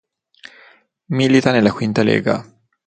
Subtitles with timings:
[1.09, 2.43] Milita nella Quinta Lega.